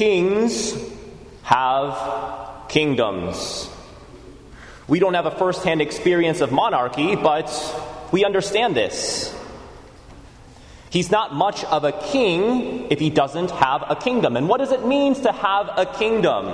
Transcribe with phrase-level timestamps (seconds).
[0.00, 0.74] Kings
[1.42, 3.68] have kingdoms.
[4.88, 7.50] We don't have a first hand experience of monarchy, but
[8.10, 9.36] we understand this.
[10.88, 14.38] He's not much of a king if he doesn't have a kingdom.
[14.38, 16.46] And what does it mean to have a kingdom?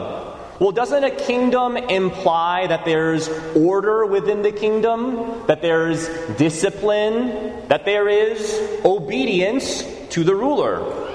[0.58, 7.84] Well, doesn't a kingdom imply that there's order within the kingdom, that there's discipline, that
[7.84, 11.05] there is obedience to the ruler?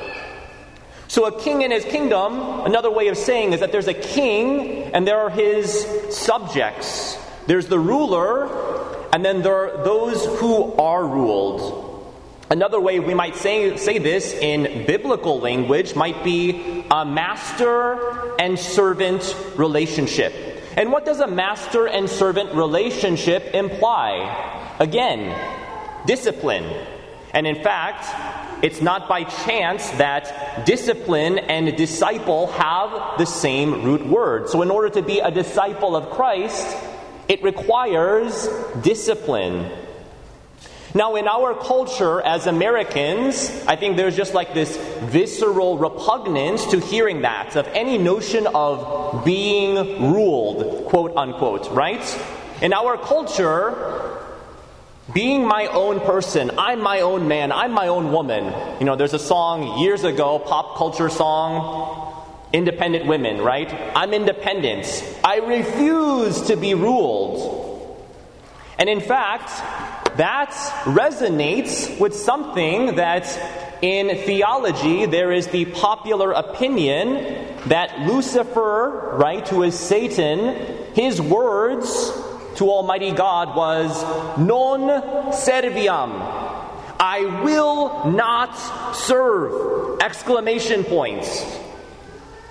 [1.12, 4.94] So, a king in his kingdom, another way of saying is that there's a king
[4.94, 7.17] and there are his subjects.
[7.48, 8.48] There's the ruler,
[9.12, 12.16] and then there are those who are ruled.
[12.50, 18.58] Another way we might say, say this in biblical language might be a master and
[18.58, 20.34] servant relationship.
[20.78, 24.78] And what does a master and servant relationship imply?
[24.80, 25.36] Again,
[26.08, 26.64] discipline.
[27.34, 28.05] And in fact,
[28.62, 34.50] it's not by chance that discipline and disciple have the same root word.
[34.50, 36.78] So, in order to be a disciple of Christ,
[37.28, 38.48] it requires
[38.81, 39.72] discipline.
[40.94, 46.81] Now, in our culture as Americans, I think there's just like this visceral repugnance to
[46.81, 49.75] hearing that, of any notion of being
[50.14, 52.03] ruled, quote unquote, right?
[52.62, 54.20] In our culture,
[55.14, 58.54] being my own person, I'm my own man, I'm my own woman.
[58.80, 63.72] You know, there's a song years ago, pop culture song, Independent Women, right?
[63.95, 64.86] I'm independent.
[65.23, 67.59] I refuse to be ruled.
[68.78, 69.50] And in fact,
[70.18, 70.52] that
[70.86, 79.64] resonates with something that in theology there is the popular opinion that Lucifer, right, who
[79.64, 82.12] is Satan, his words
[82.55, 84.02] to Almighty God was
[84.38, 86.11] non serviam.
[86.99, 89.99] I will not serve!
[90.02, 91.59] Exclamation points.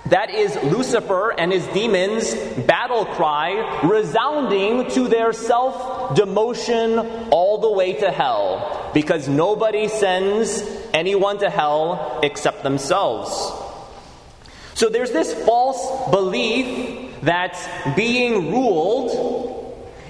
[0.06, 2.34] That is Lucifer and his demons'
[2.66, 10.62] battle cry, resounding to their self demotion all the way to hell, because nobody sends
[10.92, 13.30] anyone to hell except themselves.
[14.74, 19.49] So there's this false belief that being ruled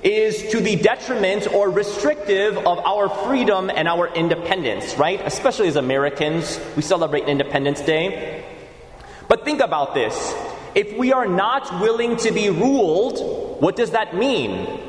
[0.03, 5.21] is to the detriment or restrictive of our freedom and our independence, right?
[5.25, 8.45] Especially as Americans, we celebrate Independence Day.
[9.29, 10.35] But think about this.
[10.75, 14.81] If we are not willing to be ruled, what does that mean?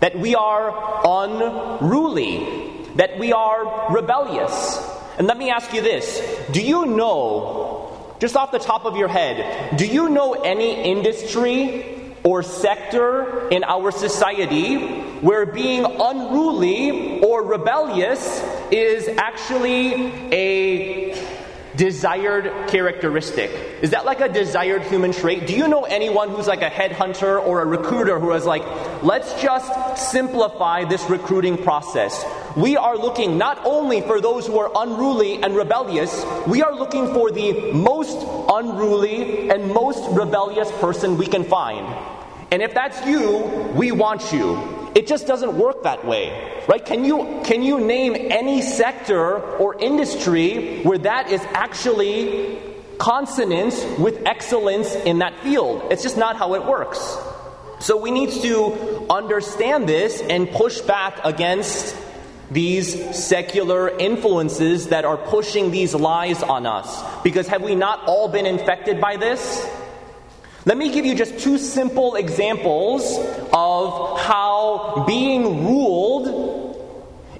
[0.00, 4.78] That we are unruly, that we are rebellious.
[5.16, 6.20] And let me ask you this
[6.52, 11.93] Do you know, just off the top of your head, do you know any industry
[12.24, 14.78] or sector in our society
[15.20, 21.14] where being unruly or rebellious is actually a
[21.76, 23.50] desired characteristic?
[23.82, 25.46] Is that like a desired human trait?
[25.46, 28.62] Do you know anyone who's like a headhunter or a recruiter who is like,
[29.02, 32.24] let's just simplify this recruiting process?
[32.56, 37.12] We are looking not only for those who are unruly and rebellious, we are looking
[37.12, 38.16] for the most
[38.48, 41.84] unruly and most rebellious person we can find.
[42.52, 43.38] And if that's you,
[43.74, 44.90] we want you.
[44.94, 46.62] It just doesn't work that way.
[46.68, 46.84] Right?
[46.84, 52.60] Can you can you name any sector or industry where that is actually
[52.98, 55.82] consonant with excellence in that field?
[55.90, 57.00] It's just not how it works.
[57.80, 61.96] So we need to understand this and push back against
[62.50, 67.02] these secular influences that are pushing these lies on us.
[67.22, 69.66] Because have we not all been infected by this?
[70.66, 73.18] Let me give you just two simple examples
[73.52, 76.54] of how being ruled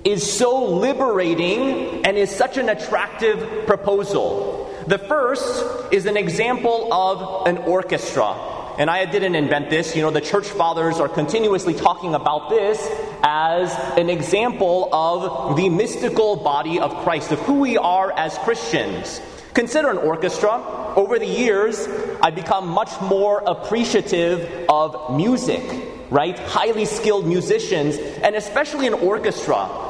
[0.05, 4.71] is so liberating and is such an attractive proposal.
[4.87, 8.54] The first is an example of an orchestra.
[8.77, 9.95] And I didn't invent this.
[9.95, 12.85] You know, the church fathers are continuously talking about this
[13.23, 19.21] as an example of the mystical body of Christ, of who we are as Christians.
[19.55, 20.63] Consider an orchestra.
[20.97, 21.87] Over the years,
[22.21, 25.63] I've become much more appreciative of music,
[26.11, 26.37] right?
[26.37, 29.84] Highly skilled musicians, and especially an orchestra.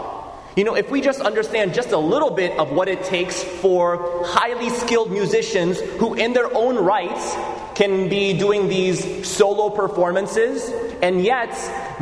[0.57, 4.25] You know, if we just understand just a little bit of what it takes for
[4.27, 7.35] highly skilled musicians who, in their own rights,
[7.75, 10.71] can be doing these solo performances,
[11.03, 11.51] and yet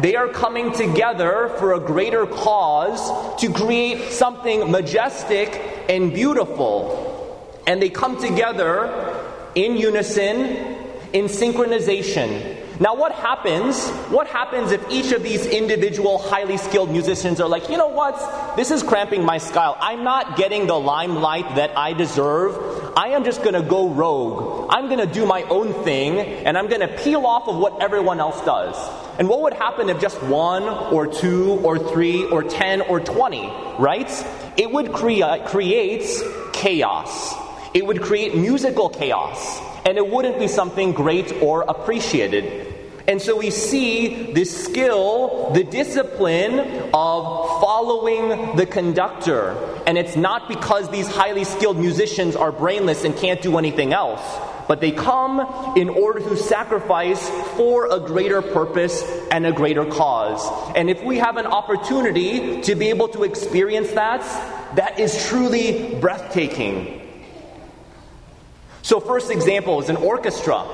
[0.01, 5.59] they are coming together for a greater cause to create something majestic
[5.89, 7.09] and beautiful
[7.67, 9.19] and they come together
[9.55, 10.41] in unison,
[11.13, 12.59] in synchronization.
[12.81, 13.89] Now, what happens?
[14.11, 18.57] What happens if each of these individual highly skilled musicians are like, you know what?
[18.57, 19.77] This is cramping my style.
[19.81, 22.93] I'm not getting the limelight that I deserve.
[22.97, 24.69] I am just going to go rogue.
[24.71, 27.81] I'm going to do my own thing, and I'm going to peel off of what
[27.83, 28.77] everyone else does.
[29.19, 33.47] And what would happen if just one or two or three or ten or twenty,
[33.79, 34.11] right?
[34.57, 36.05] It would crea- create
[36.53, 37.35] chaos.
[37.75, 39.61] It would create musical chaos.
[39.85, 42.73] And it wouldn't be something great or appreciated.
[43.09, 46.61] And so we see this skill, the discipline
[46.95, 49.57] of following the conductor.
[49.87, 54.23] And it's not because these highly skilled musicians are brainless and can't do anything else,
[54.69, 55.41] but they come
[55.77, 59.03] in order to sacrifice for a greater purpose
[59.33, 60.73] and a greater cause.
[60.77, 64.21] And if we have an opportunity to be able to experience that,
[64.77, 67.02] that is truly breathtaking.
[68.83, 70.67] So, first example is an orchestra.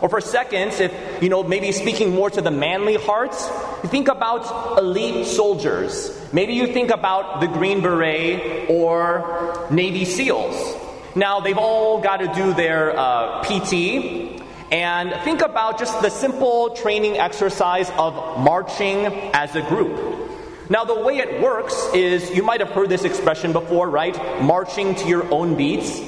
[0.00, 3.48] Or for seconds, if, you know, maybe speaking more to the manly hearts,
[3.90, 6.16] think about elite soldiers.
[6.32, 10.76] Maybe you think about the Green Beret or Navy SEALs.
[11.16, 14.40] Now, they've all got to do their uh, PT.
[14.70, 20.70] And think about just the simple training exercise of marching as a group.
[20.70, 24.14] Now, the way it works is you might have heard this expression before, right?
[24.42, 25.98] Marching to your own beats.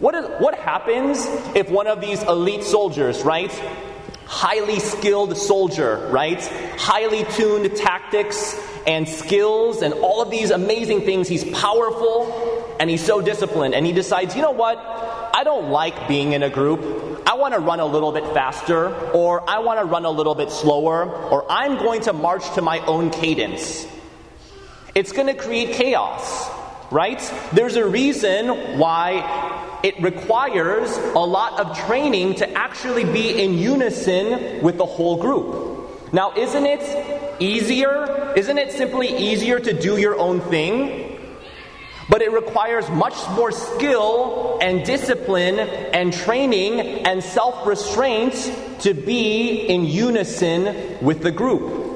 [0.00, 3.50] What, is, what happens if one of these elite soldiers, right?
[4.26, 6.40] Highly skilled soldier, right?
[6.78, 8.56] Highly tuned tactics
[8.86, 11.26] and skills and all of these amazing things.
[11.26, 13.74] He's powerful and he's so disciplined.
[13.74, 14.78] And he decides, you know what?
[14.78, 17.24] I don't like being in a group.
[17.26, 20.34] I want to run a little bit faster, or I want to run a little
[20.34, 23.86] bit slower, or I'm going to march to my own cadence.
[24.94, 26.48] It's going to create chaos,
[26.90, 27.20] right?
[27.52, 29.47] There's a reason why
[29.82, 36.12] it requires a lot of training to actually be in unison with the whole group.
[36.12, 38.32] Now, isn't it easier?
[38.34, 41.18] Isn't it simply easier to do your own thing?
[42.08, 48.34] But it requires much more skill and discipline and training and self restraint
[48.80, 51.86] to be in unison with the group.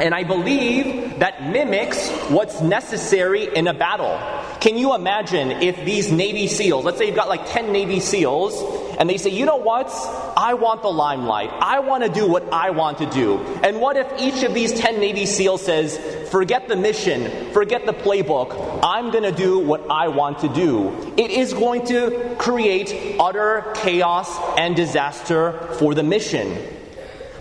[0.00, 4.18] And I believe that mimics what's necessary in a battle.
[4.64, 8.96] Can you imagine if these Navy SEALs, let's say you've got like 10 Navy SEALs,
[8.98, 9.90] and they say, you know what?
[10.38, 11.50] I want the limelight.
[11.60, 13.40] I want to do what I want to do.
[13.62, 15.98] And what if each of these 10 Navy SEALs says,
[16.30, 21.12] forget the mission, forget the playbook, I'm going to do what I want to do?
[21.18, 26.56] It is going to create utter chaos and disaster for the mission.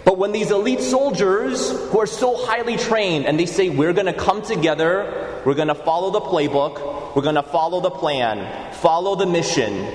[0.04, 4.08] But when these elite soldiers who are so highly trained and they say, We're going
[4.08, 8.74] to come together, we're going to follow the playbook, we're going to follow the plan,
[8.74, 9.88] follow the mission,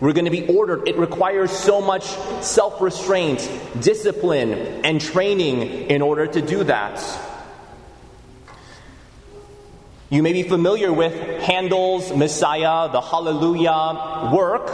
[0.00, 0.88] we're going to be ordered.
[0.88, 2.04] It requires so much
[2.42, 3.50] self restraint,
[3.80, 4.52] discipline,
[4.84, 7.04] and training in order to do that.
[10.08, 11.12] You may be familiar with
[11.42, 14.70] Handel's Messiah, the Hallelujah work,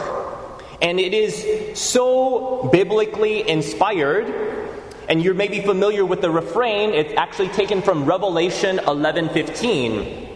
[0.81, 4.55] and it is so biblically inspired
[5.09, 6.93] and you're maybe familiar with the refrain.
[6.93, 10.26] It's actually taken from Revelation 11:15.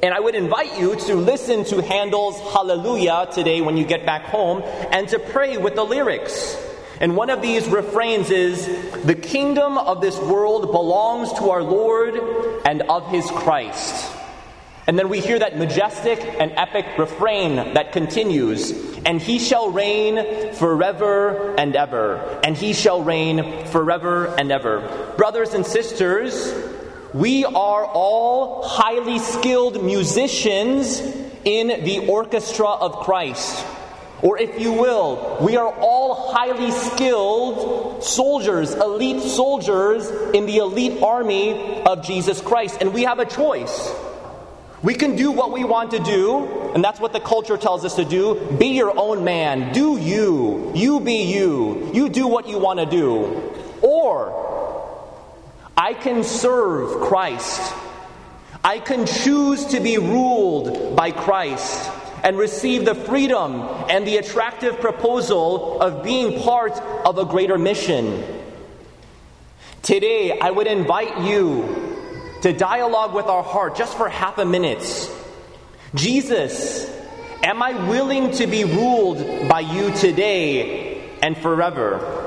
[0.00, 4.26] And I would invite you to listen to Handel's Hallelujah today when you get back
[4.26, 4.62] home
[4.92, 6.56] and to pray with the lyrics.
[7.00, 8.66] And one of these refrains is
[9.04, 12.14] The kingdom of this world belongs to our Lord
[12.64, 14.14] and of his Christ.
[14.86, 18.70] And then we hear that majestic and epic refrain that continues
[19.04, 22.40] And he shall reign forever and ever.
[22.44, 25.14] And he shall reign forever and ever.
[25.16, 26.54] Brothers and sisters,
[27.14, 31.00] we are all highly skilled musicians
[31.44, 33.64] in the orchestra of Christ.
[34.20, 41.02] Or, if you will, we are all highly skilled soldiers, elite soldiers in the elite
[41.02, 42.78] army of Jesus Christ.
[42.80, 43.94] And we have a choice.
[44.82, 47.94] We can do what we want to do, and that's what the culture tells us
[47.94, 48.34] to do.
[48.58, 49.72] Be your own man.
[49.72, 50.72] Do you.
[50.74, 51.90] You be you.
[51.94, 53.52] You do what you want to do.
[53.82, 54.47] Or,
[55.78, 57.72] I can serve Christ.
[58.64, 61.88] I can choose to be ruled by Christ
[62.24, 68.24] and receive the freedom and the attractive proposal of being part of a greater mission.
[69.82, 71.96] Today, I would invite you
[72.42, 74.82] to dialogue with our heart just for half a minute.
[75.94, 76.90] Jesus,
[77.44, 82.17] am I willing to be ruled by you today and forever?